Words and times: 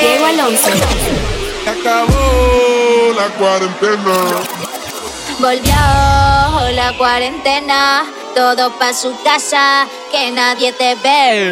Diego 0.00 0.26
Alonso. 0.26 0.68
Acabó 1.66 3.12
la 3.16 3.28
cuarentena. 3.38 4.16
Volvió 5.38 6.70
la 6.72 6.96
cuarentena. 6.96 8.04
Todo 8.34 8.70
pa' 8.78 8.92
su 8.92 9.14
casa, 9.24 9.86
que 10.10 10.30
nadie 10.30 10.72
te 10.72 10.94
ve. 10.96 11.48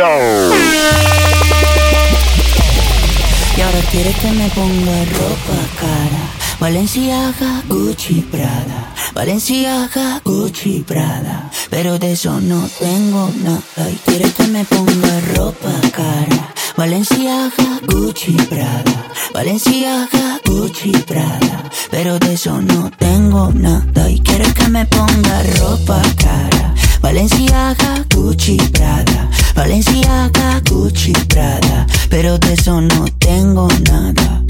Y 3.56 3.60
ahora 3.60 3.78
quiere 3.90 4.12
que 4.12 4.30
me 4.32 4.48
ponga 4.50 5.04
ropa 5.18 5.58
cara. 5.80 6.24
Valenciaga, 6.60 7.62
Gucci, 7.66 8.20
Prada. 8.30 8.92
Valenciaga, 9.14 10.20
Gucci, 10.24 10.84
Prada. 10.86 11.43
Pero 11.70 11.98
de 11.98 12.12
eso 12.12 12.40
no 12.40 12.68
tengo 12.78 13.30
nada. 13.42 13.90
Y 13.90 13.96
quiere 14.04 14.30
que 14.32 14.46
me 14.48 14.64
ponga 14.64 15.20
ropa 15.34 15.72
cara. 15.92 16.52
Valenciaga, 16.76 17.80
Gucci, 17.86 18.32
Prada. 18.48 19.10
Valenciaga, 19.32 20.40
Gucci, 20.44 20.92
Prada. 21.06 21.70
Pero 21.90 22.18
de 22.18 22.34
eso 22.34 22.60
no 22.60 22.90
tengo 22.98 23.50
nada. 23.52 24.10
Y 24.10 24.20
quiere 24.20 24.52
que 24.52 24.68
me 24.68 24.84
ponga 24.86 25.42
ropa 25.58 26.02
cara. 26.16 26.74
Valenciaga, 27.00 28.04
Gucci, 28.14 28.56
Prada. 28.72 29.30
Valenciaga, 29.54 30.60
Gucci, 30.68 31.12
Prada. 31.28 31.86
Pero 32.10 32.38
de 32.38 32.54
eso 32.54 32.80
no 32.80 33.04
tengo 33.18 33.68
nada. 33.90 34.42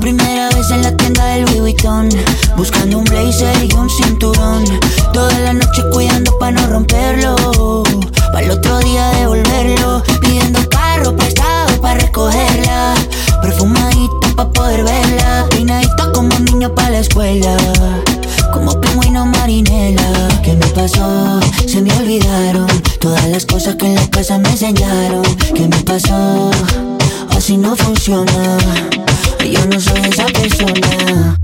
Primera 0.00 0.48
vez 0.50 0.70
en 0.70 0.82
la 0.82 0.96
tienda 0.96 1.24
del 1.26 1.42
Louis 1.42 1.60
Vuitton. 1.60 2.08
Buscando 2.56 2.98
un 2.98 3.04
blazer 3.04 3.64
y 3.64 3.72
un 3.74 3.88
cinturón. 3.88 4.64
Toda 5.12 5.38
la 5.40 5.52
noche 5.52 5.82
cuidando 5.92 6.36
pa' 6.38 6.50
no 6.50 6.66
romperlo. 6.66 7.82
Para 8.32 8.44
el 8.44 8.50
otro 8.50 8.78
día 8.80 9.08
devolverlo. 9.12 10.02
Pidiendo 10.20 10.68
carro 10.68 11.14
prestado 11.16 11.80
pa' 11.80 11.94
recogerla. 11.94 12.94
Perfumadita 13.40 14.34
pa' 14.36 14.50
poder 14.50 14.84
verla. 14.84 15.46
Peinadita 15.50 16.12
como 16.12 16.34
un 16.34 16.44
niño 16.44 16.74
pa' 16.74 16.90
la 16.90 16.98
escuela. 16.98 17.56
Como 18.52 18.80
pingüino 18.80 19.26
marinela. 19.26 20.28
¿Qué 20.42 20.54
me 20.54 20.66
pasó? 20.68 21.40
Se 21.66 21.80
me 21.80 21.92
olvidaron. 21.92 22.66
Todas 23.00 23.28
las 23.28 23.46
cosas 23.46 23.76
que 23.76 23.86
en 23.86 23.94
la 23.94 24.08
casa 24.10 24.38
me 24.38 24.50
enseñaron. 24.50 25.22
¿Qué 25.54 25.68
me 25.68 25.78
pasó? 25.84 26.50
Así 27.30 27.56
no 27.56 27.76
funciona 27.76 28.58
yo 29.44 29.64
no 29.66 29.80
soy 29.80 30.00
esa 30.00 30.26
persona. 30.26 31.38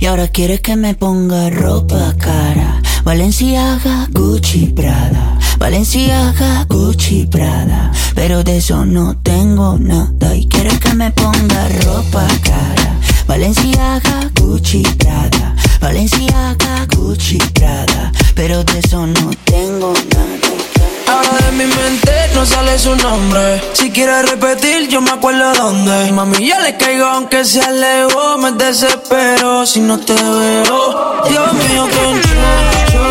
Y 0.00 0.06
ahora 0.06 0.28
quieres 0.28 0.60
que 0.60 0.76
me 0.76 0.94
ponga 0.94 1.50
ropa 1.50 2.14
cara. 2.18 2.80
Valenciaga, 3.04 4.06
Gucci, 4.12 4.66
Prada. 4.66 5.38
Valenciaga, 5.58 6.64
Gucci, 6.68 7.26
Prada. 7.26 7.90
Pero 8.14 8.44
de 8.44 8.58
eso 8.58 8.84
no 8.84 9.16
tengo 9.16 9.76
nada. 9.78 10.36
Y 10.36 10.46
quieres 10.46 10.78
que 10.78 10.94
me 10.94 11.10
ponga 11.10 11.68
ropa 11.84 12.26
cara. 12.42 12.98
Valenciaga, 13.26 14.30
Gucci, 14.40 14.82
Prada. 14.98 15.56
Valenciaga, 15.80 16.86
Gucci, 16.94 17.38
Prada. 17.54 18.12
Pero 18.34 18.62
de 18.64 18.78
eso 18.78 19.06
no 19.06 19.30
tengo 19.44 19.92
nada. 19.92 20.97
Ahora 21.10 21.46
de 21.46 21.52
mi 21.52 21.64
mente 21.66 22.12
no 22.34 22.44
sale 22.46 22.78
su 22.78 22.94
nombre. 22.96 23.60
Si 23.72 23.90
quieres 23.90 24.30
repetir, 24.30 24.88
yo 24.88 25.00
me 25.00 25.10
acuerdo 25.10 25.52
dónde. 25.54 26.12
Mami, 26.12 26.46
yo 26.46 26.58
le 26.60 26.76
caigo 26.76 27.06
aunque 27.06 27.44
se 27.44 27.60
alejo. 27.60 28.38
Me 28.38 28.52
desespero 28.52 29.66
si 29.66 29.80
no 29.80 29.98
te 29.98 30.14
veo. 30.14 31.22
Dios 31.28 31.52
mío, 31.54 31.86
que 31.92 32.10
enchucho. 32.10 33.04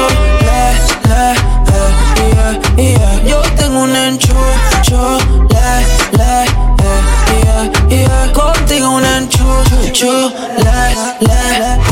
Le, 0.46 0.62
le, 1.10 1.32
eh, 1.74 2.60
yeah, 2.78 2.94
yeah. 2.94 3.24
Yo 3.30 3.42
tengo 3.56 3.80
un 3.82 3.96
enchucho. 3.96 5.18
Le, 5.50 6.18
le, 6.18 6.44
eh, 6.44 7.72
yeah. 7.90 8.32
Contigo 8.34 8.90
un 8.92 9.06
enchucho. 9.06 10.32
Le, 10.58 11.28
le, 11.28 11.87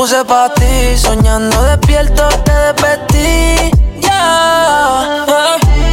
puse 0.00 0.24
pa' 0.24 0.48
ti. 0.54 0.96
Soñando 0.96 1.62
despierto 1.64 2.26
te 2.46 2.52
despedí. 2.66 3.70
Ya, 4.00 5.26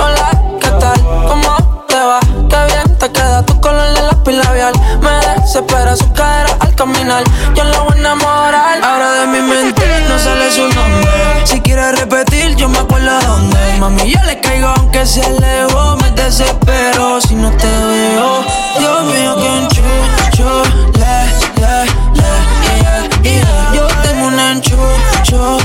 hola, 0.04 0.30
¿qué 0.62 0.70
tal? 0.82 1.00
¿Cómo 1.30 1.52
te 1.90 2.00
va? 2.10 2.20
Qué 2.52 2.60
bien 2.72 2.98
te 3.00 3.12
queda 3.12 3.46
tu 3.46 3.60
color 3.60 3.90
de 3.96 4.02
lápiz 4.04 4.32
labial. 4.32 4.74
Me 5.02 5.12
desespera 5.42 5.94
su 5.98 6.10
cara 6.14 6.56
al 6.62 6.74
caminar. 6.76 7.22
Yo 7.54 7.64
la 7.66 7.80
voy 7.80 7.96
a 7.96 8.00
enamorar. 8.00 8.76
Ahora 8.82 9.12
de 9.20 9.28
mi 9.28 9.42
mente 9.42 9.86
no 10.08 10.18
sale 10.18 10.52
su 10.52 10.62
nombre. 10.62 11.12
Si 11.44 11.60
quieres 11.60 12.00
repetir, 12.00 12.56
yo 12.56 12.70
me 12.70 12.78
acuerdo 12.78 13.12
dónde. 13.28 13.60
Mami, 13.78 14.10
yo 14.10 14.24
le 14.24 14.40
caigo 14.40 14.70
aunque 14.70 15.06
se 15.06 15.22
alejo. 15.22 15.98
Me 15.98 16.12
desespero 16.12 17.20
si 17.20 17.36
no 17.36 17.52
te 17.52 17.68
veo. 17.68 18.46
Dios 18.80 19.04
mío, 19.04 19.36
que 19.36 19.76
chucho. 19.76 20.97
Yo 25.24 25.58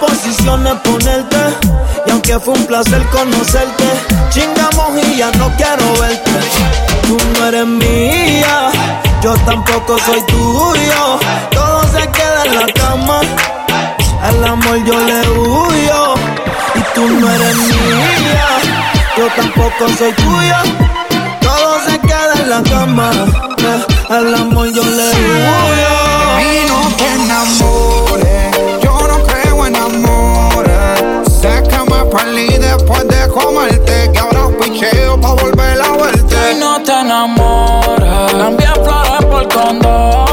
posiciones 0.00 0.74
ponerte. 0.84 1.36
Y 2.06 2.10
aunque 2.10 2.38
fue 2.38 2.54
un 2.54 2.66
placer 2.66 3.02
conocerte, 3.10 3.84
chingamos 4.30 5.04
y 5.04 5.16
ya 5.16 5.30
no 5.32 5.50
quiero 5.56 6.00
verte. 6.00 6.30
Tú 7.06 7.16
no 7.38 7.46
eres 7.46 7.66
mía, 7.66 8.70
yo 9.22 9.34
tampoco 9.44 9.98
soy 9.98 10.20
tuyo. 10.26 11.67
En 12.48 12.54
la 12.58 12.66
cama. 12.74 13.20
Al 14.22 14.44
amor 14.44 14.84
yo 14.84 14.98
le 14.98 15.28
huyo. 15.30 16.14
Y 16.74 16.80
tú 16.94 17.06
no 17.08 17.30
eres 17.32 17.56
mía, 17.56 18.48
yo 19.16 19.26
tampoco 19.36 19.88
soy 19.98 20.12
tuyo. 20.12 20.56
Todo 21.40 21.80
se 21.86 21.98
queda 22.00 22.34
en 22.40 22.50
la 22.50 22.62
cama. 22.62 23.10
eh, 23.58 23.84
Al 24.10 24.34
amor 24.34 24.68
yo 24.72 24.82
le 24.82 25.08
huyo. 25.10 25.94
Y 26.40 26.68
no 26.68 26.80
te 26.96 27.06
enamores, 27.14 28.82
yo 28.82 29.08
no 29.08 29.22
creo 29.26 29.66
en 29.66 29.76
amores. 29.76 31.32
Sé 31.40 31.62
que 31.68 31.78
me 31.90 32.04
perdí 32.06 32.58
después 32.58 33.06
de 33.08 33.28
comerte, 33.28 34.10
que 34.12 34.18
ahora 34.18 34.48
picheo 34.60 35.20
pa' 35.20 35.32
volver 35.34 35.80
a 35.80 35.92
verte. 35.92 36.52
Y 36.52 36.60
no 36.60 36.80
te 36.82 36.92
enamores, 36.92 38.32
cambié 38.32 38.68
flores 38.84 39.24
por 39.26 39.48
condones. 39.48 40.27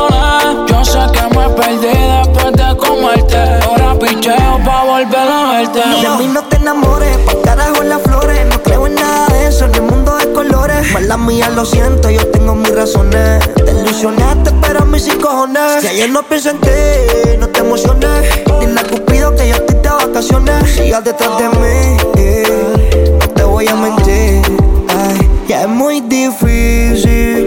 Yo 0.85 0.91
sé 0.91 0.99
que 1.11 1.37
me 1.37 1.49
perdí 1.49 1.87
después 1.87 2.53
de 2.53 2.77
comerte. 2.77 3.37
Ahora 3.65 3.97
picheo 3.99 4.59
pa' 4.63 4.83
volver 4.83 5.17
a 5.17 5.51
verte. 5.53 5.79
De 5.79 6.09
mí 6.17 6.27
no 6.31 6.43
te 6.43 6.57
enamores, 6.57 7.17
pa' 7.25 7.41
carajo 7.43 7.81
en 7.81 7.89
las 7.89 8.01
flores. 8.03 8.45
No 8.45 8.61
creo 8.61 8.85
en 8.85 8.95
nada 8.95 9.27
de 9.27 9.47
eso, 9.47 9.67
ni 9.67 9.77
en 9.79 9.87
mundo 9.87 10.15
de 10.17 10.31
colores. 10.31 10.91
Mala 10.93 11.17
mía, 11.17 11.49
lo 11.49 11.65
siento, 11.65 12.09
yo 12.11 12.25
tengo 12.27 12.53
mis 12.53 12.73
razones. 12.75 13.43
Te 13.55 13.71
ilusionaste, 13.71 14.51
pero 14.61 14.81
a 14.81 14.85
mí 14.85 14.99
sin 14.99 15.19
cojones. 15.19 15.81
Si 15.81 15.87
ayer 15.87 16.09
no 16.09 16.21
pienso 16.23 16.51
en 16.51 16.61
ti, 16.61 16.69
no 17.39 17.47
te 17.49 17.59
emociones. 17.61 18.45
Dile 18.59 18.79
a 18.79 18.83
Cupido 18.83 19.35
que 19.35 19.49
yo 19.49 19.55
estoy 19.55 19.77
de 19.77 19.89
vacaciones. 19.89 20.69
Sigas 20.71 21.03
detrás 21.03 21.31
de 21.39 21.49
mí, 21.49 21.97
eh, 22.17 23.17
no 23.19 23.27
te 23.29 23.43
voy 23.43 23.67
a 23.67 23.75
mentir. 23.75 24.41
Ay, 24.89 25.29
ya 25.47 25.61
es 25.63 25.67
muy 25.67 26.01
difícil 26.01 27.44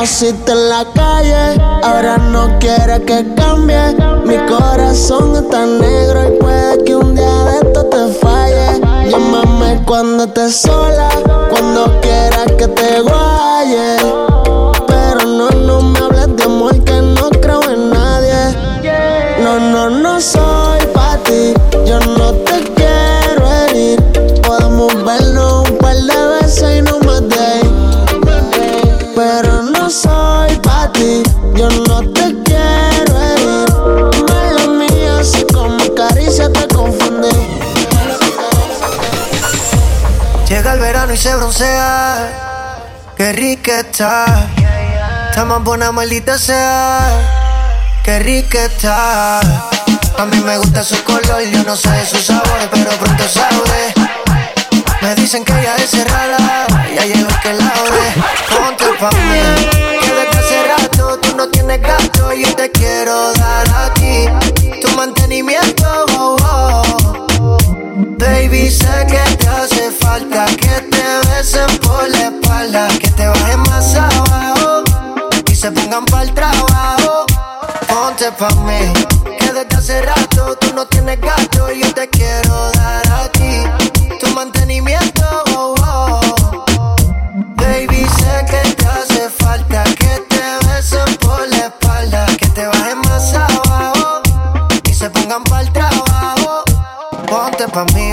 conociste 0.00 0.52
en 0.52 0.68
la 0.70 0.86
calle, 0.94 1.60
ahora 1.82 2.16
no 2.16 2.58
quieres 2.58 3.00
que 3.00 3.34
cambie. 3.34 3.94
Mi 4.24 4.38
corazón 4.46 5.36
está 5.36 5.66
negro 5.66 6.26
y 6.26 6.38
puede 6.38 6.84
que 6.84 6.96
un 6.96 7.14
día 7.14 7.44
de 7.44 7.58
esto 7.58 7.84
te 7.84 8.08
falle. 8.14 8.80
Llámame 9.10 9.82
cuando 9.84 10.24
estés 10.24 10.56
sola, 10.56 11.10
cuando 11.50 12.00
quieras 12.00 12.50
que 12.56 12.66
te 12.68 13.02
guaye. 13.02 13.96
Pero 14.86 15.26
no, 15.26 15.50
no 15.50 15.82
me 15.82 15.98
hables 15.98 16.34
de 16.34 16.44
amor 16.44 16.82
que 16.82 17.02
no 17.02 17.28
creo 17.28 17.62
en 17.64 17.90
nadie. 17.90 18.56
No, 19.42 19.60
no, 19.60 19.90
no 19.90 20.18
soy 20.18 20.59
y 41.12 41.16
se 41.16 41.34
broncea. 41.34 42.28
Qué 43.16 43.32
rica 43.32 43.80
está. 43.80 44.48
Está 45.28 45.44
más 45.44 45.62
buena, 45.62 45.92
maldita 45.92 46.38
sea. 46.38 47.00
Qué 48.04 48.18
rica 48.20 48.64
está. 48.64 49.40
A 49.40 50.26
mí 50.26 50.38
me 50.40 50.56
gusta 50.58 50.82
su 50.82 51.02
color, 51.04 51.42
yo 51.50 51.62
no 51.64 51.74
sé 51.74 52.06
su 52.06 52.18
sabor, 52.18 52.68
pero 52.70 52.90
pronto 52.90 53.24
sabré. 53.28 53.94
Me 55.02 55.14
dicen 55.14 55.44
que 55.44 55.52
ella 55.52 55.76
es 55.76 55.90
cerrada, 55.90 56.66
ya 56.94 57.04
llegó 57.04 57.28
que 57.42 57.54
la 57.54 57.72
Ponte 58.48 58.84
pa' 59.00 59.10
mí, 59.10 59.98
que 60.00 60.12
desde 60.12 60.38
hace 60.38 60.62
rato 60.64 61.18
tú 61.20 61.36
no 61.36 61.48
tienes 61.48 61.80
gato 61.80 62.32
y 62.34 62.44
yo 62.44 62.54
te 62.54 62.70
quiero 62.70 63.32
dar 63.32 63.68
a 63.68 63.94
ti 63.94 64.28
tu 64.80 64.88
mantenimiento. 64.96 66.04
Oh, 66.18 66.36
oh. 66.42 67.20
Baby, 68.18 68.70
sé 68.70 69.06
que 69.08 69.36
te 69.36 69.48
hace 69.48 69.90
falta 69.92 70.44
que 70.44 70.79
besen 71.40 71.78
por 71.78 72.06
la 72.10 72.24
espalda, 72.28 72.88
que 73.00 73.08
te 73.08 73.26
bajen 73.26 73.60
más 73.60 73.94
abajo 73.94 74.82
y 75.50 75.54
se 75.54 75.72
pongan 75.72 76.04
para 76.04 76.24
el 76.24 76.34
trabajo. 76.34 77.24
Ponte 77.88 78.30
pa' 78.32 78.54
mí, 78.66 78.92
que 79.38 79.46
desde 79.46 79.76
hace 79.76 80.02
rato 80.02 80.54
tú 80.60 80.74
no 80.74 80.86
tienes 80.86 81.18
gato 81.18 81.72
y 81.72 81.80
yo 81.82 81.94
te 81.94 82.10
quiero 82.10 82.70
dar 82.72 83.08
a 83.20 83.28
ti 83.32 83.54
tu 84.20 84.26
mantenimiento. 84.34 85.24
Oh. 85.56 86.20
Baby, 87.56 88.06
sé 88.18 88.34
que 88.50 88.74
te 88.74 88.86
hace 88.86 89.30
falta 89.30 89.84
que 89.84 90.12
te 90.28 90.66
besen 90.66 91.14
por 91.20 91.48
la 91.48 91.68
espalda, 91.68 92.26
que 92.38 92.48
te 92.48 92.66
bajen 92.66 92.98
más 93.08 93.32
abajo 93.32 94.20
y 94.84 94.92
se 94.92 95.08
pongan 95.08 95.42
para 95.44 95.62
el 95.62 95.72
trabajo. 95.72 96.64
Ponte 97.30 97.66
pa' 97.68 97.86
mí, 97.94 98.09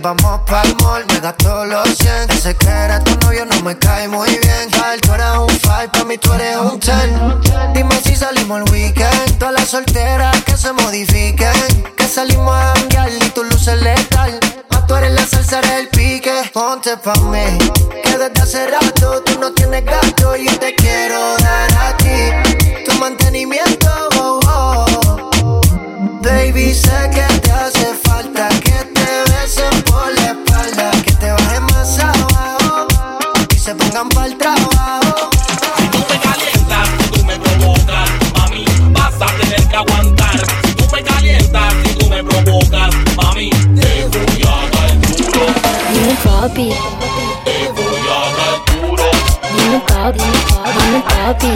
vamos 0.00 0.40
pa'l 0.46 0.74
mall, 0.82 1.04
me 1.06 1.20
gasto 1.20 1.64
los 1.64 1.88
100. 1.96 2.40
Sé 2.42 2.56
que 2.56 2.68
eres 2.68 3.02
tu 3.04 3.16
novio, 3.26 3.44
no 3.46 3.60
me 3.62 3.76
cae 3.78 4.08
muy 4.08 4.28
bien. 4.28 4.70
Kyle, 4.70 5.00
tú 5.00 5.12
eres 5.14 5.26
un 5.38 5.48
5, 5.48 5.92
pa' 5.92 6.04
mí 6.04 6.18
tú 6.18 6.32
eres 6.32 6.56
un 6.56 6.78
10. 6.78 7.74
Dime 7.74 8.00
si 8.04 8.16
salimos 8.16 8.62
el 8.62 8.72
weekend. 8.72 9.38
Todas 9.38 9.54
las 9.54 9.68
solteras 9.68 10.42
que 10.44 10.56
se 10.56 10.72
modifiquen. 10.72 11.52
Que 11.96 12.08
salimos 12.08 12.54
a 12.54 12.74
janguear 12.76 13.10
y 13.10 13.30
tu 13.30 13.44
luces 13.44 13.80
letal. 13.80 14.38
Más 14.70 14.86
tú 14.86 14.94
eres 14.94 15.12
la 15.12 15.26
salsa, 15.26 15.58
eres 15.60 15.72
el 15.72 15.88
pique. 15.88 16.50
Ponte 16.52 16.96
pa' 16.96 17.14
mí, 17.16 17.58
que 18.02 18.18
desde 18.18 18.42
hace 18.42 18.66
rato 18.66 19.22
tú 19.22 19.38
no 19.38 19.52
tienes 19.52 19.84
gato 19.84 20.36
y 20.36 20.46
yo 20.46 20.58
te 20.58 20.74
quiero 20.74 21.36
dar 21.38 21.72
a 21.74 21.96
ti. 21.96 22.84
Tu 22.84 22.98
mantenimiento, 22.98 23.90
oh, 24.16 24.40
oh. 24.46 25.60
Baby, 26.22 26.74
sé 26.74 27.10
que 27.14 27.27
mami, 43.38 43.50
te 43.50 44.08
voy 44.10 44.42
a 44.42 44.56
dar 44.70 45.00
duro, 45.00 45.46
Dime 45.92 46.14
papi, 46.24 46.68
te 47.44 47.56
voy 47.76 48.06
a 48.08 48.22
dar 48.36 48.56
duro, 48.66 49.08
dime 49.56 49.80
papi, 49.86 50.24
dime 50.78 51.00
papi. 51.02 51.52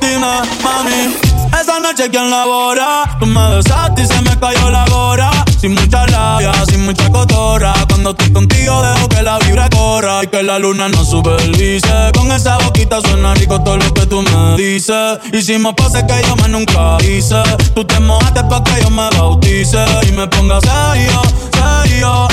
Dime, 0.00 0.34
mami, 0.62 1.16
esa 1.60 1.80
noche 1.80 2.10
quien 2.10 2.30
labora. 2.30 3.16
Tú 3.18 3.26
me 3.26 3.56
besaste 3.56 4.02
y 4.02 4.06
se 4.06 4.20
me 4.22 4.38
cayó 4.38 4.70
la 4.70 4.84
gora. 4.88 5.35
Sin 5.66 5.74
mucha 5.74 6.06
labia, 6.06 6.52
sin 6.70 6.86
mucha 6.86 7.10
cotorra. 7.10 7.74
Cuando 7.88 8.10
estoy 8.10 8.32
contigo 8.32 8.82
dejo 8.82 9.08
que 9.08 9.20
la 9.20 9.36
vibra 9.40 9.68
corra 9.68 10.22
y 10.22 10.28
que 10.28 10.44
la 10.44 10.60
luna 10.60 10.88
nos 10.88 11.10
supervise. 11.10 12.12
Con 12.16 12.30
esa 12.30 12.56
boquita 12.58 13.00
suena 13.00 13.34
rico 13.34 13.60
todo 13.64 13.76
lo 13.76 13.92
que 13.92 14.06
tú 14.06 14.22
me 14.22 14.56
dices. 14.56 15.18
Hicimos 15.32 15.74
poses 15.74 16.04
que 16.04 16.22
yo 16.24 16.36
más 16.36 16.50
nunca 16.50 16.98
hice. 17.02 17.42
Tú 17.74 17.84
te 17.84 17.98
mojaste 17.98 18.44
pa' 18.44 18.62
que 18.62 18.80
yo 18.80 18.90
me 18.90 19.10
bautice 19.18 19.84
y 20.08 20.12
me 20.12 20.28
ponga 20.28 20.60
serio, 20.60 21.20
serio. 21.52 22.28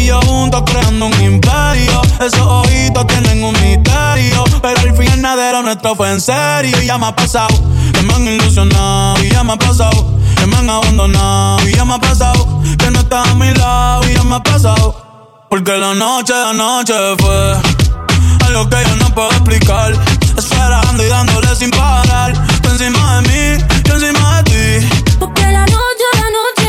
Y 0.00 0.06
yo 0.06 0.20
juntos 0.22 0.64
creando 0.66 1.06
un 1.06 1.22
imperio. 1.22 2.02
Esos 2.18 2.40
ojitos 2.40 3.06
tienen 3.06 3.44
un 3.44 3.52
misterio. 3.62 4.42
Pero 4.60 4.80
el 4.80 4.96
final 4.96 5.36
de 5.38 5.52
lo 5.52 5.62
nuestro 5.62 5.94
fue 5.94 6.10
en 6.10 6.20
serio. 6.20 6.82
Y 6.82 6.86
ya 6.86 6.98
me 6.98 7.06
ha 7.06 7.14
pasado, 7.14 7.54
me 8.04 8.12
han 8.12 8.26
ilusionado. 8.26 9.22
Y 9.22 9.30
ya 9.30 9.44
me 9.44 9.52
ha 9.52 9.56
pasado, 9.56 10.18
que 10.42 10.46
me 10.48 10.56
han 10.56 10.70
abandonado. 10.70 11.68
Y 11.68 11.74
ya 11.74 11.84
me 11.84 11.94
ha 11.94 11.98
pasado, 11.98 12.62
que 12.78 12.90
no 12.90 13.00
estás 13.00 13.28
a 13.28 13.34
mi 13.34 13.52
lado. 13.54 14.08
Y 14.08 14.14
ya 14.14 14.24
me 14.24 14.36
ha 14.36 14.42
pasado, 14.42 15.46
porque 15.48 15.72
la 15.78 15.94
noche 15.94 16.32
de 16.32 16.44
anoche 16.44 16.94
fue 17.18 17.56
algo 18.46 18.68
que 18.68 18.76
yo 18.88 18.96
no 18.96 19.14
puedo 19.14 19.30
explicar. 19.30 19.92
Esperando 20.36 21.04
y 21.04 21.08
dándole 21.08 21.54
sin 21.54 21.70
parar. 21.70 22.32
Tú 22.62 22.70
encima 22.70 23.20
de 23.20 23.28
mí, 23.28 23.64
yo 23.84 23.94
encima 23.94 24.42
de 24.42 24.50
ti. 24.50 24.88
Porque 25.20 25.42
la 25.42 25.64
noche, 25.66 26.06
la 26.14 26.28
noche 26.38 26.61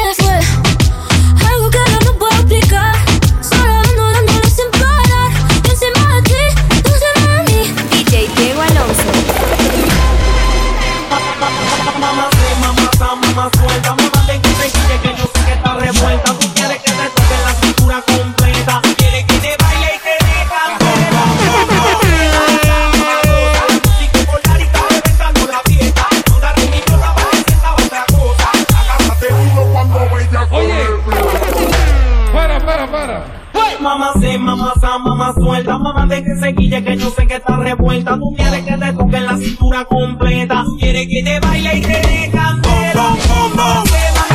mamá, 35.00 35.34
suelta, 35.34 35.78
mamá, 35.78 36.06
de 36.06 36.24
que 36.24 36.36
se 36.36 36.56
quille, 36.56 36.84
que 36.84 36.98
yo 36.98 37.10
sé 37.10 37.28
que 37.28 37.36
está 37.36 37.58
revuelta. 37.58 38.18
Tú 38.18 38.34
quieres 38.36 38.64
que 38.64 38.78
te 38.78 38.94
toque 38.94 39.20
la 39.20 39.38
cintura 39.38 39.86
completa. 39.86 40.64
Tú 40.64 40.78
quieres 40.78 41.08
que 41.08 41.24
te 41.24 41.40
baile 41.40 41.78
y 41.78 41.82
te 41.82 42.32
¿cómo? 42.32 42.62
Que 42.62 42.94
mamá, 42.96 43.84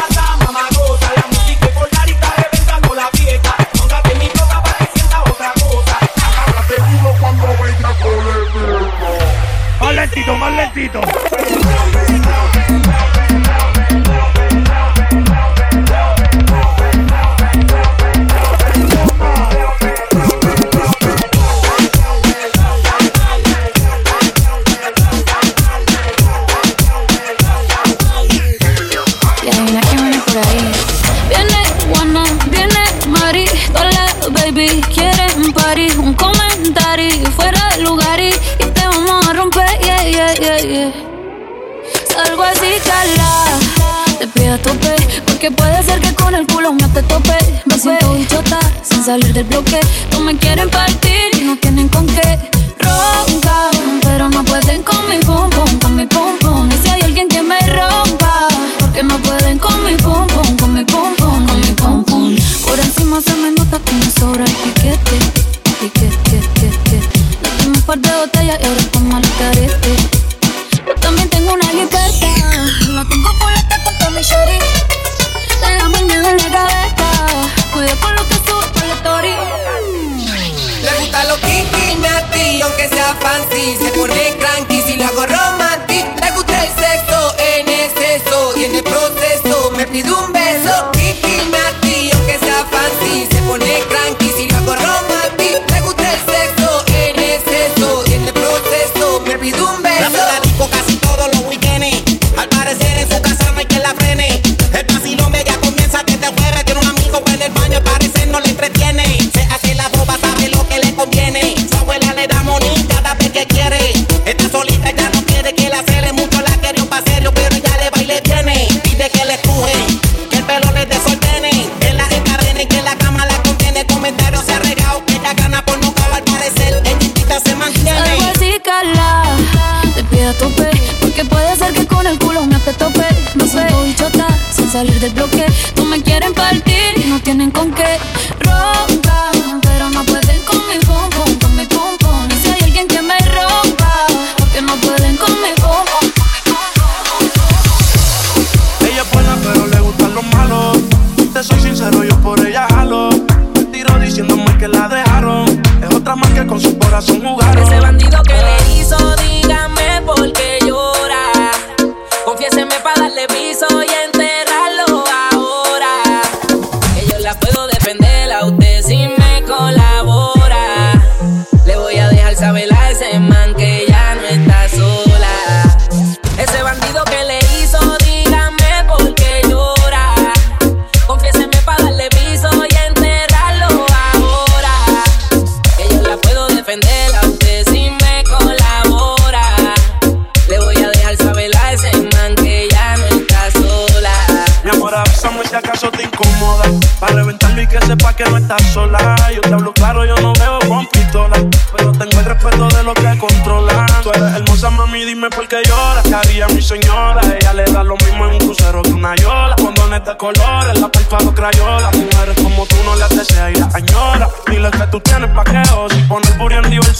está, 0.08 0.36
mamá, 0.44 0.60
goza, 0.74 1.12
la 1.16 1.28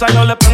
I 0.00 0.12
know 0.14 0.26
that. 0.26 0.47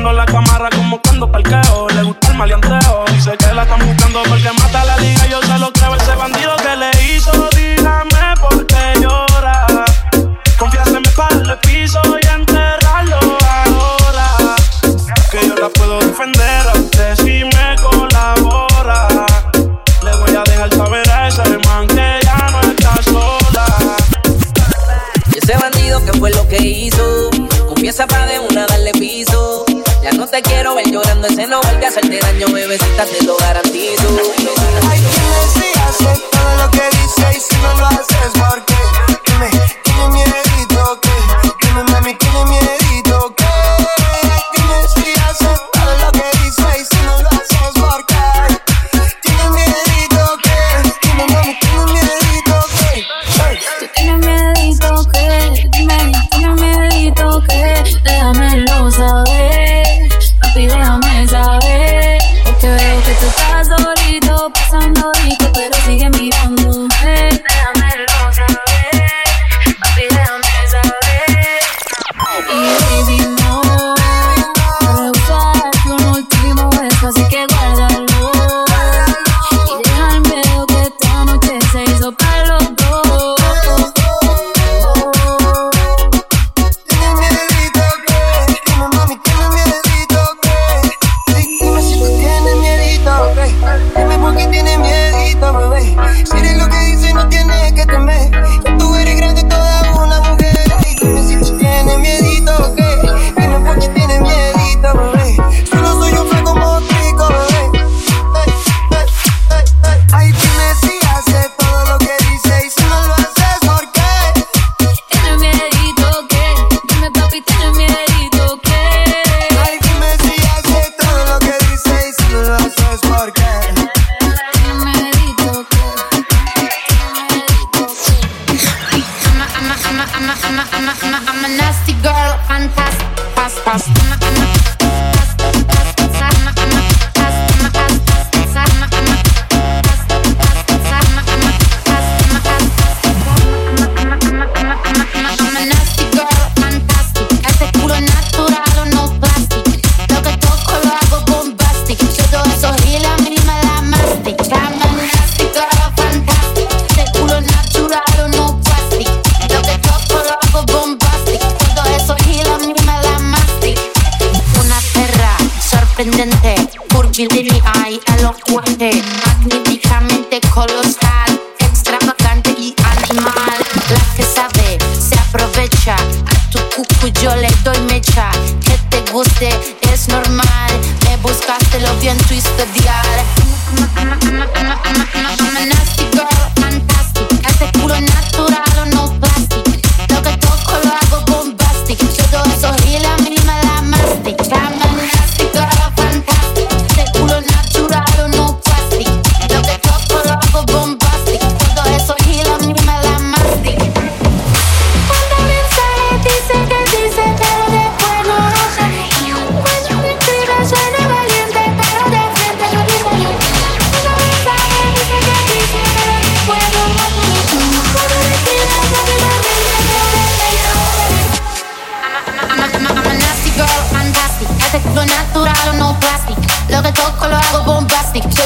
nuevecitas 32.76 33.12
del 33.12 33.31
hogar. 33.31 33.63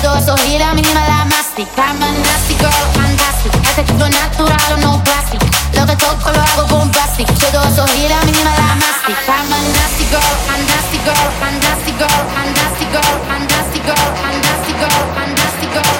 todo 0.08 0.18
eso 0.18 0.36
gira, 0.46 0.72
la 0.72 1.24
mastic. 1.26 1.68
I'm 1.76 2.02
a 2.02 2.08
nasty 2.24 2.54
girl, 2.56 2.72
fantastic. 2.96 3.52
Efectivo 3.54 4.08
natural 4.08 4.72
o 4.72 4.76
no 4.78 5.04
plastic. 5.04 5.40
Lo 5.74 5.84
que 5.86 5.96
toco 5.96 6.30
lo 6.32 6.40
hago 6.40 6.66
bombastic. 6.68 7.26
Todo 7.52 7.62
eso 7.64 7.86
gira, 7.88 8.16
la 8.16 8.74
mastic. 8.76 9.18
I'm 9.28 9.52
a 9.52 9.58
nasty 9.76 10.06
girl, 10.08 10.34
fantastic 10.48 11.04
girl, 11.04 11.28
fantastic 11.40 11.98
girl, 11.98 12.24
fantastic 12.36 12.88
girl, 12.88 13.14
fantastic 13.28 13.84
girl, 13.84 14.08
fantastic 14.24 14.78
girl, 14.80 15.02
fantastic 15.14 15.70
girl. 15.72 15.98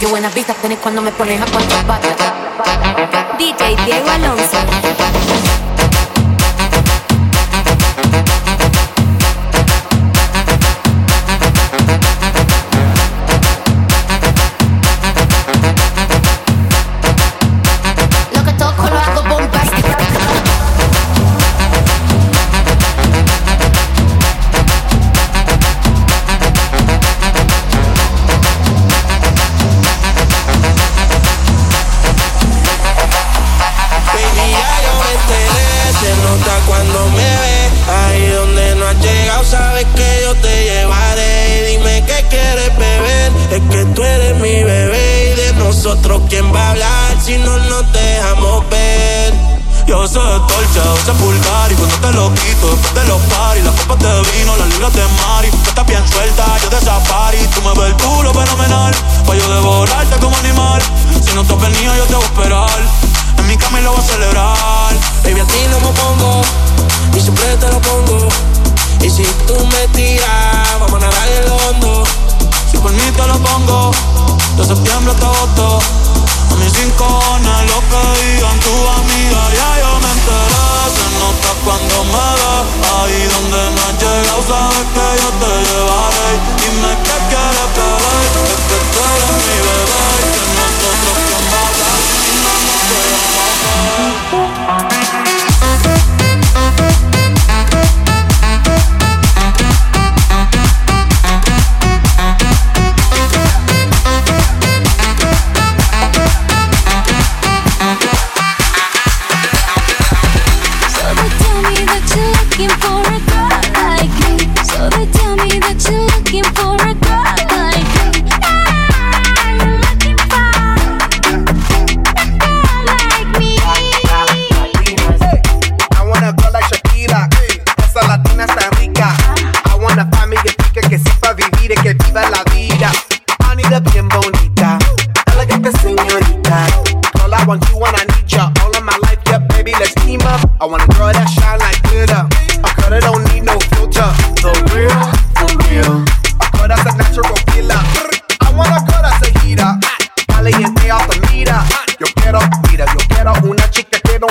Yo 0.00 0.08
buenas 0.08 0.34
vistas 0.34 0.56
tenés 0.56 0.78
cuando 0.78 1.02
me 1.02 1.12
pones 1.12 1.40
a 1.40 1.44
cuatro 1.46 1.78
patas. 1.86 2.16
DJ 3.38 3.76
Diego 3.84 4.10
Alonso. 4.10 5.73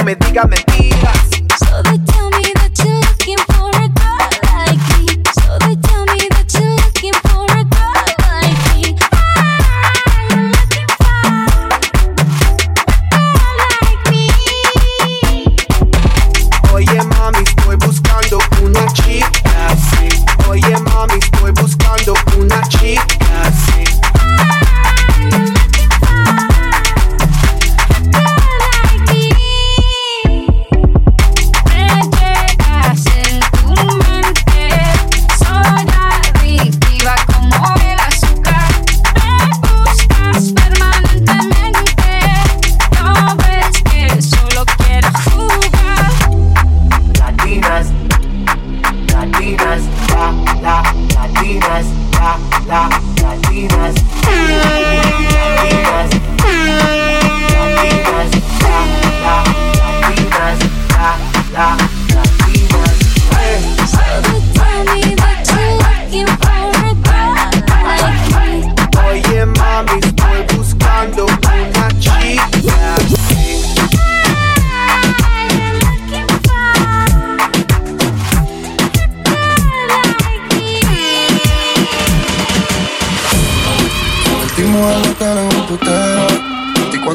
me 0.03 0.15
digas 0.15 0.49
mentiras. 0.49 1.12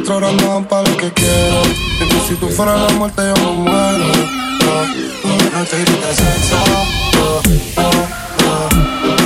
24 0.08 0.16
horas 0.16 0.32
me 0.34 0.48
dan 0.48 0.64
para 0.64 0.88
lo 0.88 0.96
que 0.96 1.12
quiero. 1.12 1.62
Porque 1.98 2.20
si 2.26 2.34
tú 2.36 2.48
fueras 2.48 2.80
la 2.80 2.88
muerte, 2.96 3.22
yo 3.22 3.34
me 3.44 3.52
muero. 3.52 4.06
No 5.52 5.64
te 5.64 5.76
gritas 5.82 6.16
sexo. 6.16 6.56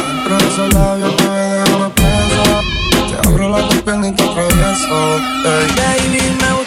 Dentro 0.08 0.38
de 0.38 0.48
esos 0.48 0.74
labios 0.74 1.16
te 1.16 1.28
dejo 1.28 1.88
presa. 1.90 2.60
Te 2.90 3.28
abro 3.28 3.48
la 3.50 3.68
piernas 3.68 4.08
y 4.08 4.12
te 4.12 4.22
atravieso. 4.22 5.20
Baby, 5.76 6.22
me 6.40 6.61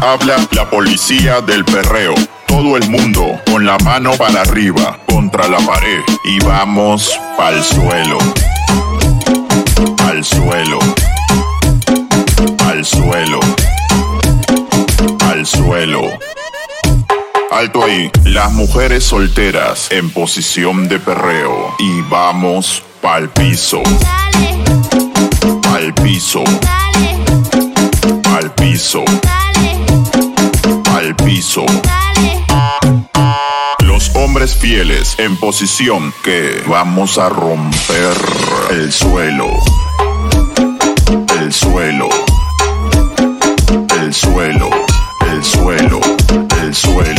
habla 0.00 0.36
la 0.52 0.68
policía 0.68 1.40
del 1.40 1.64
perreo. 1.64 2.14
Todo 2.46 2.76
el 2.76 2.88
mundo 2.88 3.40
con 3.50 3.64
la 3.64 3.78
mano 3.78 4.12
para 4.16 4.40
arriba, 4.40 4.98
contra 5.06 5.48
la 5.48 5.58
pared 5.58 6.02
y 6.24 6.38
vamos 6.44 7.18
al 7.38 7.62
suelo. 7.62 8.18
Al 10.04 10.24
suelo. 10.24 10.78
Al 12.66 12.84
suelo. 12.84 13.40
Al 15.30 15.46
suelo. 15.46 16.02
Alto 17.50 17.84
ahí, 17.84 18.10
las 18.24 18.52
mujeres 18.52 19.04
solteras 19.04 19.90
en 19.90 20.10
posición 20.10 20.88
de 20.88 20.98
perreo 20.98 21.74
y 21.78 22.00
vamos 22.02 22.82
pa'l 23.00 23.28
piso. 23.30 23.82
Al 25.74 25.94
piso. 25.94 26.44
Al 28.34 28.54
piso. 28.54 29.04
Al 30.92 31.16
piso. 31.16 31.64
Los 33.80 34.14
hombres 34.14 34.54
fieles 34.56 35.14
en 35.18 35.36
posición 35.36 36.12
que 36.22 36.62
vamos 36.66 37.18
a 37.18 37.28
romper 37.28 38.16
el 38.70 38.92
suelo. 38.92 39.48
El 41.40 41.52
suelo. 41.52 42.08
El 44.00 44.14
suelo. 44.14 44.70
El 45.30 45.44
suelo. 45.44 46.00
El 46.62 46.74
suelo. 46.74 47.17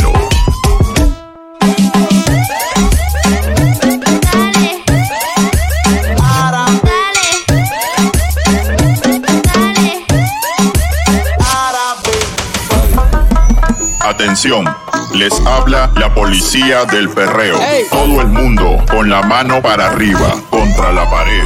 Atención, 14.30 14.64
les 15.12 15.32
habla 15.44 15.90
la 15.96 16.14
policía 16.14 16.84
del 16.84 17.10
perreo. 17.10 17.60
Ey. 17.60 17.86
Todo 17.90 18.20
el 18.20 18.28
mundo 18.28 18.78
con 18.88 19.10
la 19.10 19.22
mano 19.22 19.60
para 19.60 19.88
arriba 19.88 20.36
contra 20.48 20.92
la 20.92 21.10
pared. 21.10 21.42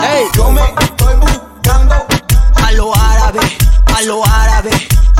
Ey. 0.00 0.26
Yo 0.32 0.48
me 0.52 0.60
estoy 0.80 1.12
buscando 1.16 2.06
a 2.64 2.70
lo 2.70 2.94
árabe, 2.94 3.40
a 3.96 4.02
lo 4.02 4.24
árabe. 4.24 4.70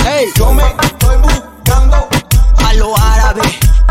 Ey. 0.06 0.28
Yo 0.36 0.52
me 0.52 0.62
estoy 0.80 1.16
buscando 1.16 2.08
a 2.64 2.74
lo 2.74 2.96
árabe, 2.96 3.42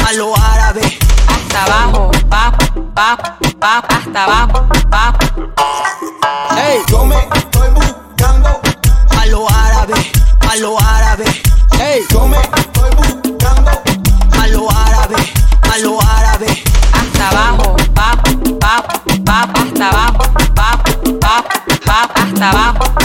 a 0.08 0.14
lo 0.14 0.34
árabe. 0.38 0.98
Hasta 1.28 1.66
abajo, 1.66 2.12
pa, 2.30 2.54
pa, 2.96 3.18
pa, 3.60 3.80
hasta 3.80 4.24
abajo, 4.24 4.66
pa. 4.90 5.14
Yo 6.88 7.04
me 7.04 7.18
estoy 7.36 7.70
buscando 7.72 8.62
a 9.20 9.26
lo 9.26 9.50
árabe, 9.50 9.94
a 10.50 10.56
lo 10.56 10.80
árabe. 10.80 10.89
Yo 12.10 12.28
me 12.28 12.38
estoy 12.38 12.90
buscando 12.96 13.72
a 14.40 14.48
lo 14.48 14.70
árabe, 14.72 15.16
a 15.62 15.78
lo 15.80 16.02
árabe. 16.02 16.64
Hasta 16.94 17.30
abajo, 17.30 17.76
pap, 17.94 18.28
pap, 18.60 18.86
pap, 19.26 19.58
hasta 19.58 19.90
abajo, 19.90 20.34
pap, 20.56 20.90
pap, 21.20 21.46
pap, 21.86 22.18
hasta 22.18 22.50
abajo. 22.50 22.99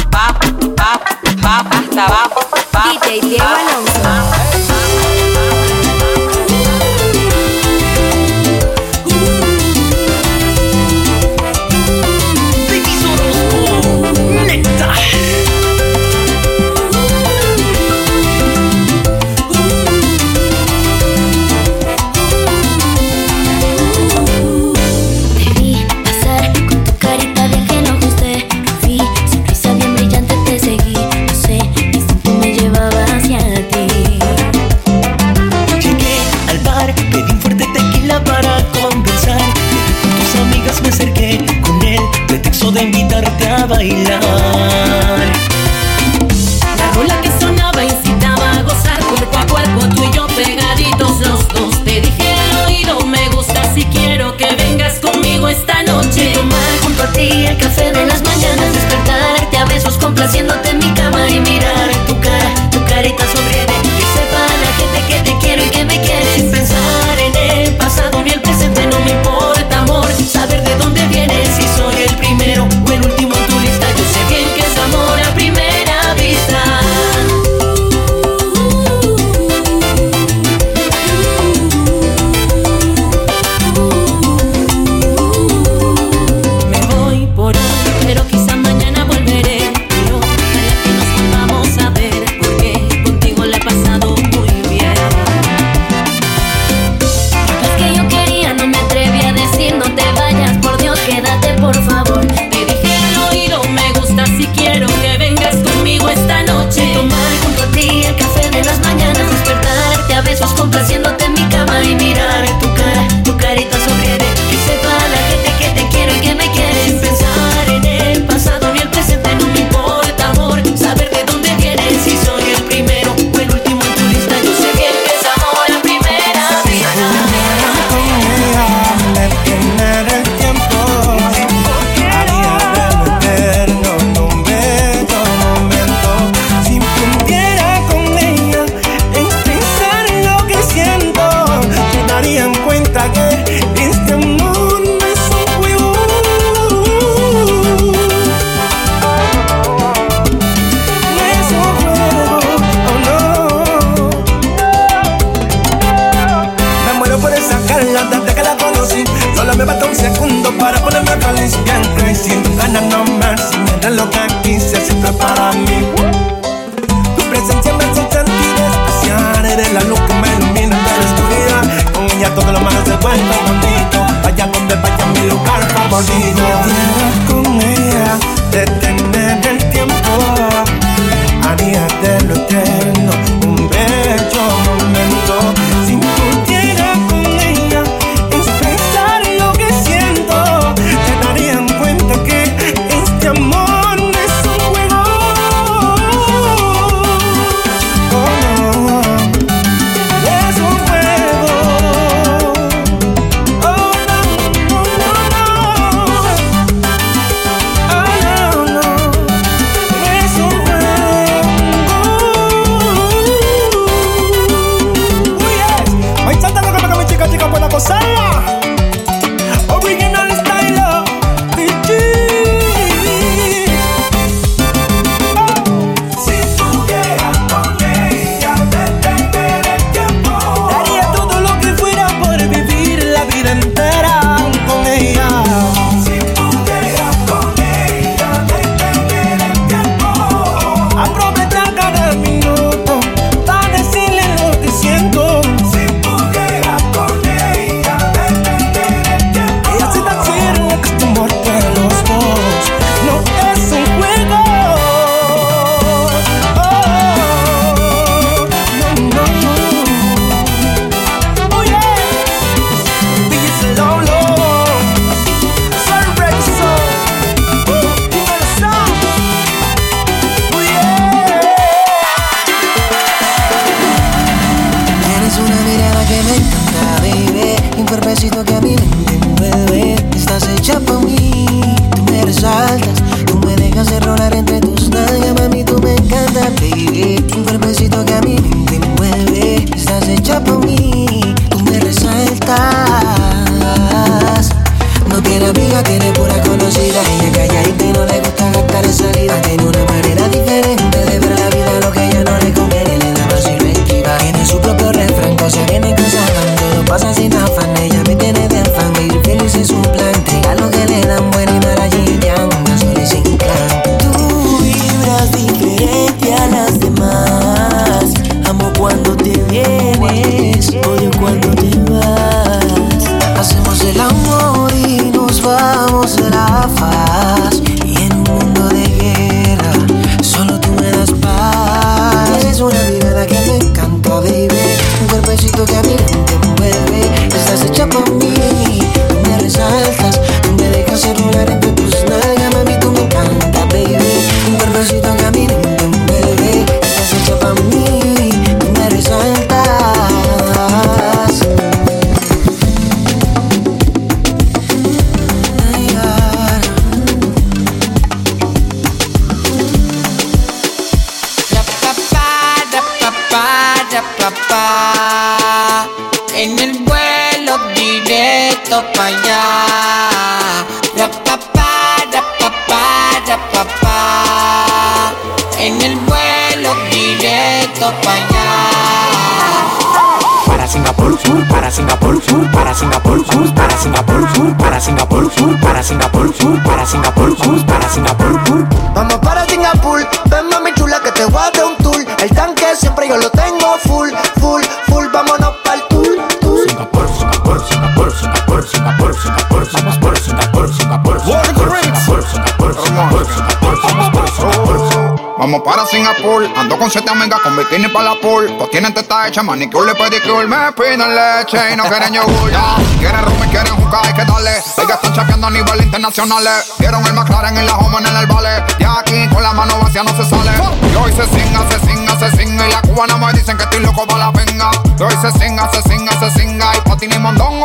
Ando 406.74 406.78
con 406.78 406.90
siete 406.90 407.10
amigas 407.10 407.40
con 407.40 407.56
bikini 407.56 407.88
para 407.88 408.10
la 408.10 408.20
pool. 408.20 408.52
Pues 408.58 408.70
tienen 408.70 408.92
teta 408.92 409.28
hecha, 409.28 409.42
manicure 409.42 409.92
y 409.92 409.94
pedicure. 409.94 410.46
Me 410.46 410.72
piden 410.72 410.98
leche 410.98 411.58
y 411.72 411.76
no 411.76 411.84
quieren 411.84 412.12
yogur. 412.12 412.50
Ya. 412.50 412.76
Quieren 412.98 413.24
rum 413.24 413.44
y 413.44 413.48
quieren 413.48 413.74
jugar, 413.76 414.06
hay 414.06 414.12
que 414.14 414.24
darle. 414.24 414.50
Ellas 414.50 414.98
están 415.02 415.14
chapeando 415.14 415.46
a 415.46 415.50
nivel 415.50 415.82
internacional. 415.82 416.44
Vieron 416.78 417.06
el 417.06 417.14
McLaren 417.14 417.56
en 417.56 417.66
la 417.66 417.76
Homan 417.76 418.06
en 418.06 418.16
el 418.16 418.26
vale. 418.26 418.62
Y 418.78 418.84
aquí 418.84 419.28
con 419.32 419.42
la 419.42 419.52
mano 419.52 419.78
vacía 419.80 420.02
no 420.02 420.10
se 420.16 420.28
sale. 420.28 420.50
Y 420.92 420.96
hoy 420.96 421.12
se 421.12 421.24
singa, 421.26 421.60
se 421.70 421.78
singa, 421.86 422.18
se 422.18 422.36
singa. 422.36 422.68
Y 422.68 422.72
la 422.72 422.82
cubana 422.82 423.16
me 423.16 423.32
dicen 423.32 423.56
que 423.56 423.64
estoy 423.64 423.80
loco 423.80 424.06
para 424.06 424.26
la 424.26 424.30
venga. 424.30 424.70
Y 424.98 425.02
hoy 425.02 425.14
se 425.20 425.30
singa, 425.38 425.70
se 425.72 425.82
singa, 425.82 426.12
se 426.18 426.30
singa. 426.40 426.72
Y 426.76 426.83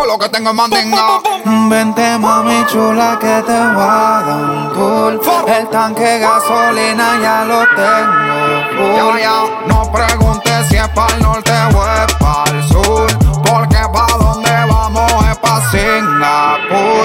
lo 0.05 0.17
que 0.17 0.29
tengo 0.29 0.49
es 0.49 0.55
mandinga. 0.55 1.19
Vente 1.69 2.17
mami 2.17 2.65
chula 2.67 3.17
que 3.19 3.41
te 3.45 3.59
voy 3.73 3.83
a 3.83 4.23
dar 4.25 4.41
un 4.43 4.73
tour 4.73 5.45
El 5.47 5.67
tanque 5.69 6.03
de 6.03 6.19
gasolina 6.19 7.19
ya 7.21 7.45
lo 7.45 7.59
tengo 7.75 8.95
Ya, 8.95 9.03
full 9.03 9.19
ya, 9.19 9.67
no 9.67 9.91
preguntes 9.91 10.67
si 10.69 10.77
es 10.77 10.88
para 10.89 11.13
el 11.15 11.21
norte 11.21 11.51
o 11.51 11.85
es 11.85 12.13
para 12.15 12.51
el 12.51 12.67
sur. 12.67 13.07
Porque 13.43 13.68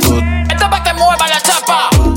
Esto 0.00 0.64
es 0.64 0.68
pa' 0.70 0.82
que 0.82 0.94
mueva 0.94 1.28
la 1.28 1.40
chapa. 1.40 2.09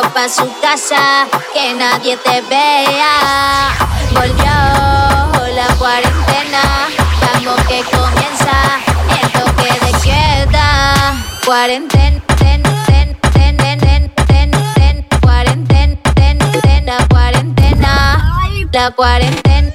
Pa' 0.00 0.28
su 0.28 0.50
casa, 0.60 1.28
que 1.52 1.74
nadie 1.74 2.16
te 2.16 2.40
vea. 2.42 3.76
Volvió 4.12 5.54
la 5.54 5.66
cuarentena, 5.78 6.88
vamos 7.20 7.60
que 7.66 7.84
comienza 7.84 8.80
el 9.20 9.32
toque 9.32 9.70
de 9.84 9.92
queda. 10.02 11.14
Cuarentena, 11.44 12.22
ten, 12.38 12.62
ten, 12.86 13.16
ten, 13.34 13.56
ten, 13.56 13.78
ten, 13.78 14.10
ten, 14.26 14.50
ten, 14.74 15.06
cuarentena, 15.20 16.96
cuarentena, 17.10 18.32
la 18.72 18.90
cuarentena, 18.92 19.71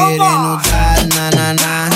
querendo 0.00 0.18
dar 0.18 0.62
tá, 0.62 0.94
nananá. 1.14 1.90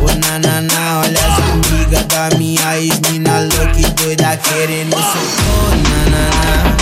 O 0.00 0.06
na 0.06 0.60
na, 0.60 1.00
olha 1.00 1.20
as 1.26 1.38
amigas 1.50 2.04
da 2.06 2.36
minha 2.36 2.78
ex-mina 2.78 3.40
louca 3.40 3.78
e 3.78 3.84
doida 3.92 4.36
querendo 4.36 4.96
ser 4.96 5.42
na 5.88 6.10
na. 6.10 6.73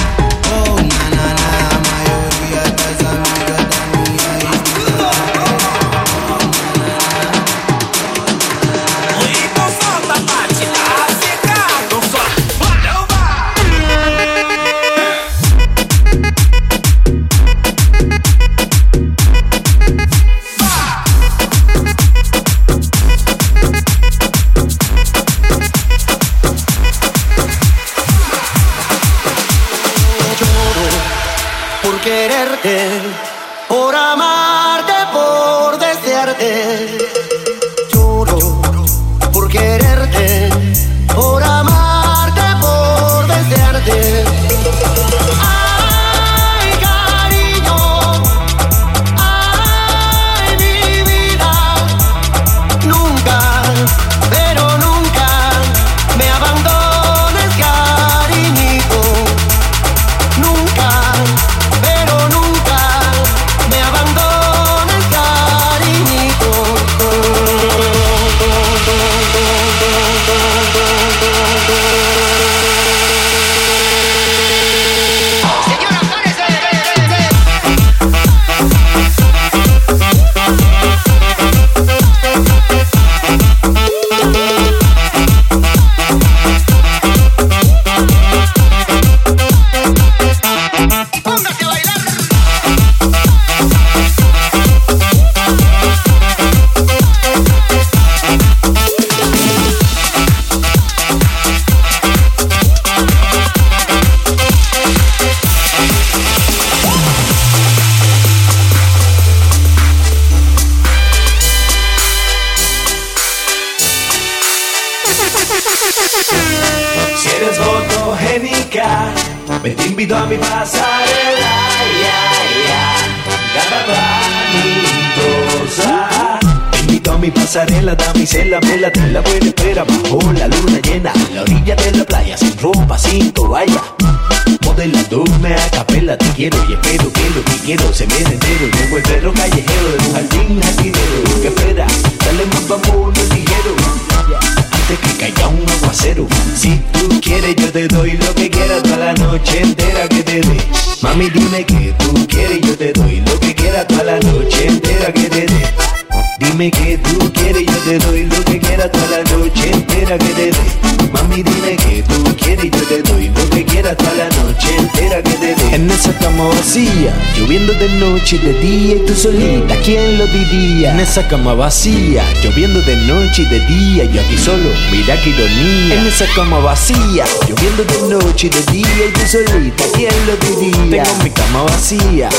Lloviendo 166.75 167.75
de 167.75 167.87
noche 167.99 168.37
y 168.37 168.39
de 168.39 168.55
día 168.55 168.97
y 168.97 169.05
tú 169.05 169.15
solita, 169.15 169.77
¿quién 169.85 170.17
lo 170.17 170.27
diría? 170.27 170.93
En 170.93 171.01
esa 171.01 171.29
cama 171.29 171.53
vacía 171.53 172.25
Lloviendo 172.43 172.81
de 172.81 172.97
noche 172.97 173.43
y 173.43 173.45
de 173.45 173.61
día 173.67 174.05
Yo 174.05 174.23
aquí 174.23 174.39
solo, 174.39 174.71
mira 174.91 175.21
qué 175.21 175.29
ironía 175.29 176.01
En 176.01 176.07
esa 176.07 176.25
cama 176.35 176.61
vacía 176.61 177.27
Lloviendo 177.47 177.85
de 177.85 178.15
noche 178.15 178.47
y 178.47 178.51
de 178.51 178.73
día 178.73 179.07
y 179.07 179.13
tú 179.13 179.21
solita, 179.21 179.85
¿quién 179.95 180.15
lo 180.27 180.35
diría? 180.37 181.03
Tengo 181.03 181.23
mi 181.23 181.31
cama 181.31 181.63
vacía 181.65 182.31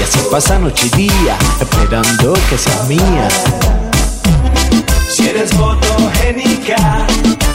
Y 0.00 0.02
así 0.02 0.20
pasa 0.30 0.58
noche 0.58 0.86
y 0.86 0.96
día 0.96 1.36
Esperando 1.60 2.32
que 2.48 2.56
seas 2.56 2.88
mía 2.88 3.28
si 5.10 5.28
eres 5.28 5.50
fotogénica, 5.50 7.06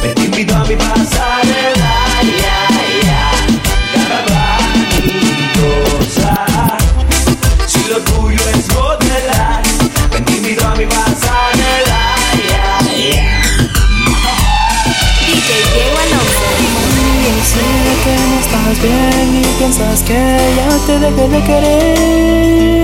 me 0.04 0.10
te 0.10 0.26
invito 0.26 0.56
a 0.56 0.64
mi 0.66 0.76
pasarela. 0.76 2.77
pokuju 8.06 8.30
je 8.32 8.52
mi 10.42 10.94
yeah. 13.04 13.42
DJ 15.26 15.50
Yo 17.24 17.36
sé 17.52 17.68
que 18.04 18.14
no 18.30 18.38
estás 18.40 18.76
bien 18.82 19.28
y 19.36 19.44
piensas 19.58 20.00
que 20.04 20.22
ya 20.58 20.70
te 20.86 20.94
dejé 21.00 21.26
de 21.28 21.42
querer. 21.44 22.78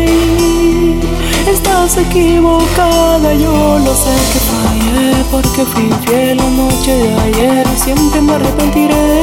Estás 1.47 1.97
equivocada, 1.97 3.33
yo 3.33 3.79
lo 3.85 3.93
sé 3.93 4.15
que 4.31 4.39
fallé 4.49 5.23
Porque 5.29 5.65
fui 5.65 5.89
fiel 6.05 6.37
la 6.37 6.49
noche 6.49 6.91
de 6.95 7.09
ayer 7.21 7.67
Siempre 7.75 8.21
me 8.21 8.33
arrepentiré. 8.33 9.21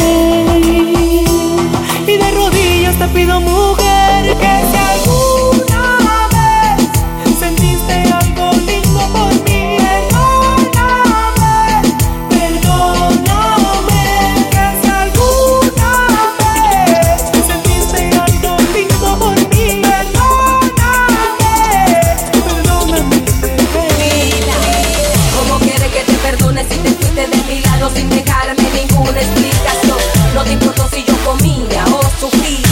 Y 2.06 2.16
de 2.16 2.30
rodillas 2.32 2.96
te 2.96 3.08
pido 3.08 3.40
mujer 3.40 4.36
que 4.38 4.59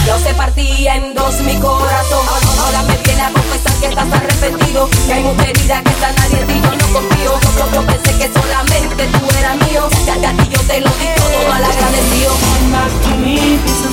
sufría 0.08 0.14
o 0.14 0.18
se 0.18 0.34
partía 0.34 0.96
en 0.96 1.14
dos 1.14 1.40
mi 1.40 1.56
corazón. 1.56 2.24
Ahora 2.60 2.82
me 2.82 2.96
viene 2.98 3.22
a 3.22 3.30
confesar 3.30 3.74
que 3.80 3.86
estás 3.86 4.12
arrepentido, 4.12 4.88
que 5.06 5.12
hay 5.12 5.22
mucha 5.22 5.44
herida 5.44 5.82
que 5.82 5.90
está 5.90 6.12
nadie 6.12 6.44
ti, 6.46 6.54
yo 6.62 6.70
no 6.70 6.92
confío. 6.92 7.32
Yo, 7.40 7.50
yo, 7.58 7.72
yo 7.72 7.86
pensé 7.86 8.18
que 8.18 8.30
solamente 8.32 9.06
tú 9.06 9.38
eras 9.38 9.56
mío, 9.56 9.88
ya 10.06 10.14
a 10.14 10.32
ti 10.32 10.48
yo 10.50 10.60
te 10.62 10.80
lo 10.80 10.90
di 10.90 11.06
todo 11.16 11.48
mal 11.48 11.64
agradecido. 11.64 12.32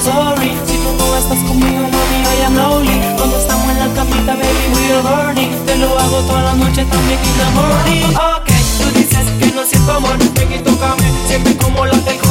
Sorry. 0.05 0.55
Si 0.67 0.77
tú 0.77 0.93
no 0.99 1.17
estás 1.17 1.39
conmigo, 1.49 1.81
mami, 1.81 2.17
I 2.21 2.45
am 2.45 2.55
lonely. 2.55 3.01
Cuando 3.17 3.39
estamos 3.39 3.71
en 3.71 3.79
la 3.79 3.93
camita, 3.95 4.35
baby, 4.35 4.65
we 4.75 4.93
are 4.93 5.01
burning 5.01 5.65
Te 5.65 5.77
lo 5.77 5.97
hago 5.97 6.19
toda 6.27 6.43
la 6.43 6.53
noche, 6.53 6.85
también 6.85 7.19
in 7.19 7.37
the 7.39 7.45
morning. 7.55 8.15
Ok, 8.15 8.49
tú 8.77 8.99
dices 8.99 9.25
que 9.39 9.47
no 9.55 9.65
siento 9.65 9.93
amor. 9.93 10.17
Ven 10.35 10.53
y 10.53 10.59
tócame, 10.59 11.11
siempre 11.27 11.57
como 11.57 11.87
late 11.87 12.11
el 12.11 12.24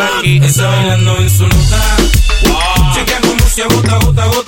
Aquí 0.00 0.38
está 0.42 0.66
bailando 0.68 1.16
en 1.18 1.30
su 1.30 1.42
nota. 1.44 1.96
Chequea 2.94 3.20
como 3.20 3.48
se 3.48 3.62
agota, 3.62 3.98
gota, 3.98 4.26
gota. 4.26 4.47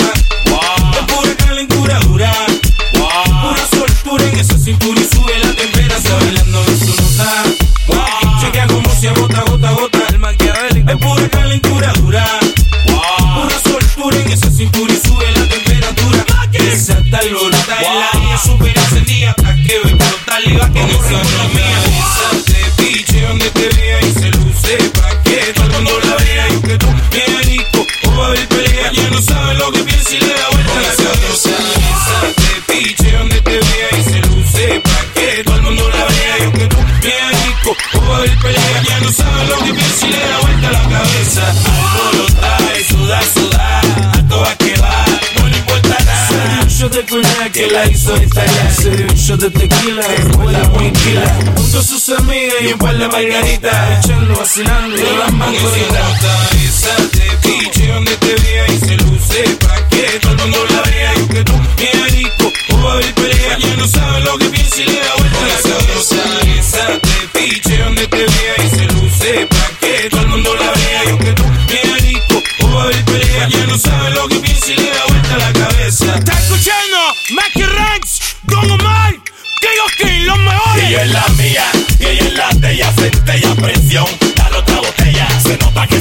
Shot 49.80 49.96
de 49.96 50.02
tequila, 50.02 50.08
después 50.08 50.52
la 50.52 50.72
tranquila. 50.72 51.38
Junto 51.56 51.78
a 51.78 51.82
sus 51.82 52.08
amigas 52.10 52.54
y 52.62 52.72
un 52.72 52.78
par 52.78 52.98
de 52.98 53.08
margaritas. 53.08 54.04
Echando, 54.04 54.34
vacilando 54.36 54.96
y 54.96 55.18
las 55.18 55.32
mangoritas. 55.32 56.24
Esa 56.64 56.96
te 57.10 57.48
piche 57.48 57.88
donde 57.88 58.16
te 58.16 58.34
vea 58.34 58.66
y 58.68 58.78
se 58.78 58.96
luce 58.96 59.44
pa' 59.60 59.88
que 59.88 60.18
todo 60.20 60.32
el 60.32 60.38
mundo 60.38 60.58
la 60.70 60.82
vea 60.82 61.12
y 61.16 61.26
que 61.28 61.44
tú 61.44 61.52
bien 61.76 62.04
rico. 62.10 62.52
O 62.72 62.82
va 62.82 62.90
a 62.90 62.94
haber 62.94 63.14
pelea, 63.14 63.58
ya 63.58 63.76
no 63.76 63.86
sabe 63.86 64.20
lo 64.20 64.38
que 64.38 64.46
piensa 64.46 64.80
y 64.80 64.86
le 64.86 65.00
da 65.00 65.14
vuelta 65.16 65.40
la 65.40 65.70
cabeza. 65.70 66.16
Esa 66.58 66.86
te 67.00 67.38
piche 67.38 67.78
donde 67.78 68.06
te 68.06 68.16
vea 68.16 68.64
y 68.64 68.70
se 68.70 68.84
luce 68.86 69.46
pa' 69.46 69.70
que 69.80 70.08
todo 70.10 70.20
el 70.22 70.28
mundo 70.28 70.54
la 70.56 70.70
vea 70.72 71.14
y 71.14 71.18
que 71.18 71.32
tú 71.32 71.44
bien 71.68 71.98
rico. 71.98 72.42
O 72.62 72.74
va 72.74 72.82
a 72.82 72.84
haber 72.84 73.04
pelea, 73.04 73.48
ya 73.48 73.66
no 73.66 73.78
sabe 73.78 74.10
lo 74.10 74.28
que 74.28 74.36
piensa 74.36 74.72
y 74.72 74.76
le 74.76 74.90
da 74.90 75.04
vuelta 75.06 75.09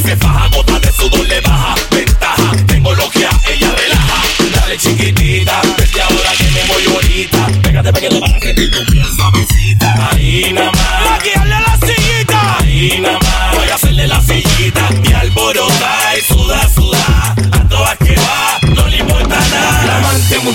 se 0.10 0.18
faja, 0.18 0.48
gota 0.48 0.80
de 0.80 0.92
sudor 0.92 1.28
le 1.28 1.40
baja. 1.42 1.76
Ventaja, 1.92 2.52
tengo 2.66 2.94
logia, 2.96 3.30
ella 3.48 3.72
relaja. 3.76 4.22
Dale 4.56 4.78
chiquitita, 4.78 5.62
vete 5.78 6.02
ahora 6.02 6.32
que 6.38 6.46
me 6.46 6.64
voy 6.66 6.84
ahorita. 6.96 7.46
Pégate, 7.62 7.94
pégate 7.94 8.20
para 8.20 8.40
que 8.40 8.54
te 8.54 8.68
tu 8.70 8.86
piel 8.92 9.06
suavecita. 9.16 10.10
Ahí 10.12 10.52
nada 10.54 10.72
más. 10.72 11.20
A 11.36 11.46
la 11.46 11.78
sillita. 11.86 12.58
Ahí 12.60 13.00
nada 13.02 13.19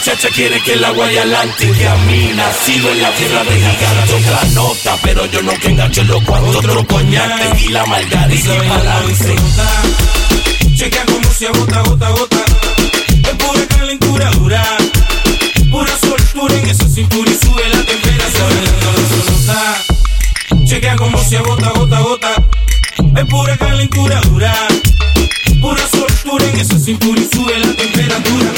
muchacha 0.05 0.29
quiere 0.35 0.61
que 0.61 0.77
la 0.77 0.91
guaya 0.91 1.23
adelante. 1.23 1.73
Que 1.73 1.89
a 1.89 1.97
mí 1.97 2.31
nacido 2.35 2.91
en 2.93 3.01
la 3.01 3.11
tierra 3.13 3.43
de 3.43 3.57
gigante. 3.57 4.15
Otra 4.15 4.45
nota, 4.53 4.99
pero 5.03 5.25
yo 5.27 5.41
nunca 5.41 5.67
engancho 5.67 6.05
los 6.05 6.23
cuatro. 6.25 6.59
Otro 6.59 6.87
coñac, 6.87 7.41
tequila, 7.41 7.87
margarita 7.87 8.55
y 8.55 8.69
balance. 8.69 9.35
Chequea 10.77 11.07
como 11.07 11.33
se 11.33 11.47
agota, 11.47 11.81
gota, 11.81 12.11
gota. 12.11 12.45
Es 13.09 13.31
pura 13.31 13.67
calentura 13.67 14.31
dura. 14.33 14.63
Pura 15.71 15.99
soltura 15.99 16.55
en 16.55 16.69
esa 16.69 16.87
cintura 16.87 17.31
y 17.31 17.39
sube 17.47 17.67
la 17.71 17.83
temperatura. 17.85 18.67
Chequea 20.67 20.97
como 20.97 21.25
se 21.25 21.39
agota, 21.39 21.71
gota, 21.71 22.01
gota. 22.01 22.35
Es 23.17 23.25
pura 23.25 23.57
calentura 23.57 24.21
dura. 24.29 24.55
Pura 25.63 25.89
soltura 25.89 26.45
en 26.45 26.61
esa 26.61 26.79
cintura 26.79 27.19
y 27.23 27.29
sube 27.35 27.59
la 27.59 27.73
temperatura. 27.73 28.51